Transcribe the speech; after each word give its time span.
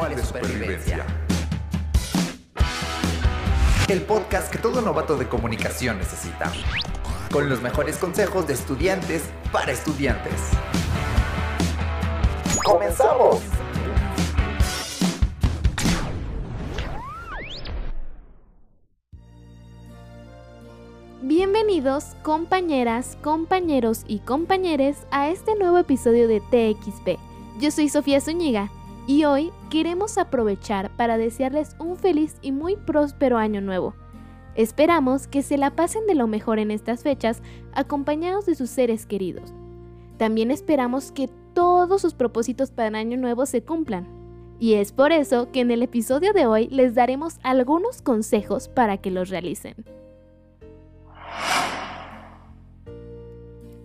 Manual 0.00 0.16
de 0.16 0.24
Supervivencia. 0.24 1.06
El 3.86 4.00
podcast 4.00 4.50
que 4.50 4.56
todo 4.56 4.80
novato 4.80 5.18
de 5.18 5.28
comunicación 5.28 5.98
necesita. 5.98 6.50
Con 7.30 7.50
los 7.50 7.60
mejores 7.60 7.98
consejos 7.98 8.46
de 8.46 8.54
estudiantes 8.54 9.24
para 9.52 9.72
estudiantes. 9.72 10.32
¡Comenzamos! 12.64 13.42
Bienvenidos 21.20 22.16
compañeras, 22.22 23.18
compañeros 23.22 24.04
y 24.08 24.20
compañeres 24.20 24.96
a 25.10 25.28
este 25.28 25.56
nuevo 25.56 25.76
episodio 25.76 26.26
de 26.26 26.40
TXP. 26.40 27.18
Yo 27.60 27.70
soy 27.70 27.90
Sofía 27.90 28.22
Zúñiga 28.22 28.70
y 29.06 29.24
hoy 29.24 29.52
queremos 29.70 30.18
aprovechar 30.18 30.94
para 30.96 31.18
desearles 31.18 31.76
un 31.78 31.96
feliz 31.96 32.36
y 32.42 32.52
muy 32.52 32.76
próspero 32.76 33.38
año 33.38 33.60
nuevo. 33.60 33.94
Esperamos 34.54 35.26
que 35.26 35.42
se 35.42 35.56
la 35.56 35.74
pasen 35.76 36.06
de 36.06 36.14
lo 36.14 36.26
mejor 36.26 36.58
en 36.58 36.70
estas 36.70 37.02
fechas 37.02 37.42
acompañados 37.72 38.46
de 38.46 38.54
sus 38.54 38.70
seres 38.70 39.06
queridos. 39.06 39.52
También 40.16 40.50
esperamos 40.50 41.12
que 41.12 41.30
todos 41.54 42.02
sus 42.02 42.14
propósitos 42.14 42.70
para 42.70 42.88
el 42.88 42.94
año 42.94 43.16
nuevo 43.16 43.46
se 43.46 43.62
cumplan. 43.62 44.06
Y 44.58 44.74
es 44.74 44.92
por 44.92 45.12
eso 45.12 45.50
que 45.50 45.60
en 45.60 45.70
el 45.70 45.82
episodio 45.82 46.32
de 46.32 46.46
hoy 46.46 46.68
les 46.68 46.94
daremos 46.94 47.38
algunos 47.42 48.02
consejos 48.02 48.68
para 48.68 48.98
que 48.98 49.10
los 49.10 49.30
realicen. 49.30 49.76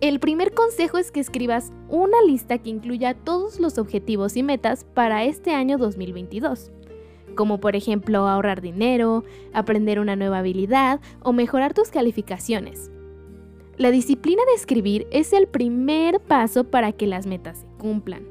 El 0.02 0.20
primer 0.20 0.52
consejo 0.52 0.98
es 0.98 1.10
que 1.10 1.20
escribas 1.20 1.72
una 1.88 2.20
lista 2.26 2.58
que 2.58 2.68
incluya 2.68 3.14
todos 3.14 3.58
los 3.58 3.78
objetivos 3.78 4.36
y 4.36 4.42
metas 4.42 4.84
para 4.84 5.24
este 5.24 5.54
año 5.54 5.78
2022, 5.78 6.70
como 7.34 7.60
por 7.60 7.76
ejemplo 7.76 8.28
ahorrar 8.28 8.60
dinero, 8.60 9.24
aprender 9.54 9.98
una 9.98 10.14
nueva 10.14 10.40
habilidad 10.40 11.00
o 11.22 11.32
mejorar 11.32 11.72
tus 11.72 11.88
calificaciones. 11.88 12.90
La 13.78 13.90
disciplina 13.90 14.42
de 14.46 14.54
escribir 14.54 15.06
es 15.12 15.32
el 15.32 15.46
primer 15.46 16.20
paso 16.20 16.64
para 16.64 16.92
que 16.92 17.06
las 17.06 17.26
metas 17.26 17.60
se 17.60 17.66
cumplan. 17.78 18.28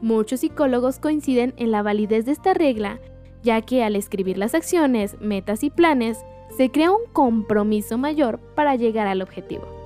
Muchos 0.00 0.40
psicólogos 0.40 1.00
coinciden 1.00 1.52
en 1.56 1.72
la 1.72 1.82
validez 1.82 2.26
de 2.26 2.32
esta 2.32 2.54
regla, 2.54 3.00
ya 3.42 3.60
que 3.62 3.82
al 3.82 3.96
escribir 3.96 4.38
las 4.38 4.54
acciones, 4.54 5.20
metas 5.20 5.64
y 5.64 5.70
planes, 5.70 6.18
se 6.56 6.70
crea 6.70 6.92
un 6.92 7.06
compromiso 7.12 7.98
mayor 7.98 8.38
para 8.54 8.76
llegar 8.76 9.08
al 9.08 9.20
objetivo. 9.20 9.77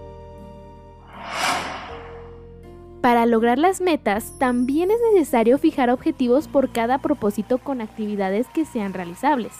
Para 3.02 3.26
lograr 3.26 3.58
las 3.58 3.80
metas, 3.80 4.32
también 4.38 4.92
es 4.92 4.98
necesario 5.12 5.58
fijar 5.58 5.90
objetivos 5.90 6.46
por 6.46 6.70
cada 6.70 6.98
propósito 6.98 7.58
con 7.58 7.80
actividades 7.80 8.46
que 8.54 8.64
sean 8.64 8.94
realizables. 8.94 9.52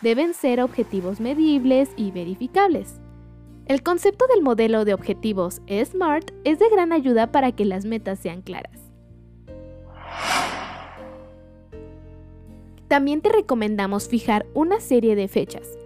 Deben 0.00 0.34
ser 0.34 0.60
objetivos 0.60 1.20
medibles 1.20 1.90
y 1.94 2.10
verificables. 2.10 3.00
El 3.66 3.84
concepto 3.84 4.26
del 4.26 4.42
modelo 4.42 4.84
de 4.84 4.94
objetivos 4.94 5.62
SMART 5.68 6.32
es 6.42 6.58
de 6.58 6.68
gran 6.70 6.92
ayuda 6.92 7.30
para 7.30 7.52
que 7.52 7.64
las 7.64 7.84
metas 7.84 8.18
sean 8.18 8.42
claras. 8.42 8.80
También 12.88 13.20
te 13.20 13.28
recomendamos 13.28 14.08
fijar 14.08 14.44
una 14.54 14.80
serie 14.80 15.14
de 15.14 15.28
fechas. 15.28 15.78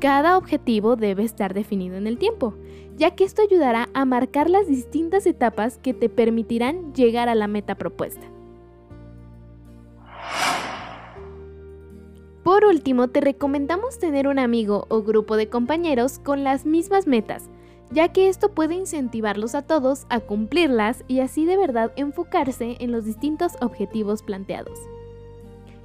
Cada 0.00 0.38
objetivo 0.38 0.96
debe 0.96 1.24
estar 1.24 1.52
definido 1.52 1.96
en 1.96 2.06
el 2.06 2.16
tiempo, 2.16 2.54
ya 2.96 3.14
que 3.14 3.24
esto 3.24 3.42
ayudará 3.42 3.90
a 3.92 4.06
marcar 4.06 4.48
las 4.48 4.66
distintas 4.66 5.26
etapas 5.26 5.76
que 5.76 5.92
te 5.92 6.08
permitirán 6.08 6.94
llegar 6.94 7.28
a 7.28 7.34
la 7.34 7.46
meta 7.46 7.74
propuesta. 7.74 8.26
Por 12.42 12.64
último, 12.64 13.08
te 13.08 13.20
recomendamos 13.20 13.98
tener 13.98 14.26
un 14.26 14.38
amigo 14.38 14.86
o 14.88 15.02
grupo 15.02 15.36
de 15.36 15.50
compañeros 15.50 16.18
con 16.18 16.44
las 16.44 16.64
mismas 16.64 17.06
metas, 17.06 17.50
ya 17.90 18.08
que 18.08 18.30
esto 18.30 18.54
puede 18.54 18.76
incentivarlos 18.76 19.54
a 19.54 19.62
todos 19.62 20.06
a 20.08 20.20
cumplirlas 20.20 21.04
y 21.08 21.20
así 21.20 21.44
de 21.44 21.58
verdad 21.58 21.92
enfocarse 21.96 22.78
en 22.80 22.90
los 22.90 23.04
distintos 23.04 23.52
objetivos 23.60 24.22
planteados. 24.22 24.78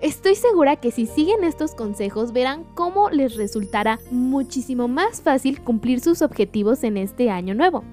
Estoy 0.02 0.36
segura 0.36 0.76
que 0.76 0.92
si 0.92 1.06
siguen 1.06 1.44
estos 1.46 1.74
consejos 1.74 2.34
verán 2.34 2.66
cómo 2.76 3.10
les 3.10 3.36
resultará 3.38 4.00
muchísimo 4.12 4.88
más 4.88 5.22
fácil 5.22 5.62
cumplir 5.62 6.02
sus 6.02 6.22
objetivos 6.22 6.84
en 6.84 6.98
este 6.98 7.30
año 7.30 7.56
nuevo. 7.56 7.84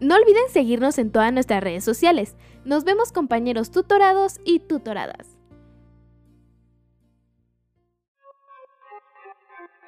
No 0.00 0.16
olviden 0.16 0.48
seguirnos 0.50 0.98
en 0.98 1.10
todas 1.10 1.32
nuestras 1.32 1.62
redes 1.62 1.84
sociales. 1.84 2.36
Nos 2.64 2.84
vemos 2.84 3.10
compañeros 3.10 3.70
tutorados 3.70 4.38
y 4.44 4.60
tutoradas. 4.60 5.38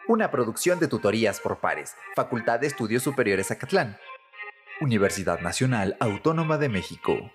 Una 0.09 0.31
producción 0.31 0.79
de 0.79 0.89
tutorías 0.89 1.41
por 1.41 1.61
pares, 1.61 1.95
Facultad 2.15 2.61
de 2.61 2.67
Estudios 2.67 3.03
Superiores 3.03 3.51
Acatlán. 3.51 3.97
Universidad 4.81 5.41
Nacional 5.41 5.97
Autónoma 6.01 6.59
de 6.59 6.69
México. 6.69 7.31